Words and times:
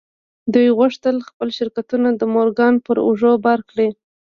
دوی 0.53 0.67
غوښتل 0.77 1.15
خپل 1.29 1.47
شرکتونه 1.57 2.09
د 2.13 2.21
مورګان 2.33 2.73
پر 2.85 2.97
اوږو 3.05 3.33
بار 3.45 3.59
کړي. 3.69 3.89